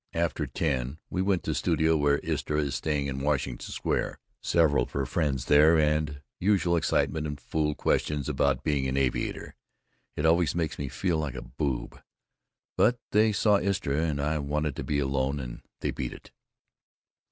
After 0.13 0.47
ten 0.47 0.97
we 1.11 1.21
went 1.21 1.43
to 1.43 1.53
studio 1.53 1.95
where 1.95 2.17
Istra 2.25 2.59
is 2.59 2.73
staying 2.73 3.07
on 3.07 3.19
Washington 3.19 3.71
Sq. 3.71 4.17
several 4.41 4.81
of 4.85 4.93
her 4.93 5.05
friends 5.05 5.45
there 5.45 5.77
and 5.77 6.23
usual 6.39 6.75
excitement 6.75 7.27
and 7.27 7.39
fool 7.39 7.75
questions 7.75 8.27
about 8.27 8.63
being 8.63 8.87
an 8.87 8.97
aviator, 8.97 9.53
it 10.15 10.25
always 10.25 10.55
makes 10.55 10.79
me 10.79 10.87
feel 10.89 11.19
like 11.19 11.35
a 11.35 11.43
boob. 11.47 12.01
But 12.75 12.97
they 13.11 13.31
saw 13.31 13.57
Istra 13.59 13.97
and 14.01 14.19
I 14.19 14.39
wanted 14.39 14.75
to 14.77 14.83
be 14.83 14.97
alone 14.97 15.39
and 15.39 15.61
they 15.81 15.91
beat 15.91 16.13
it. 16.13 16.31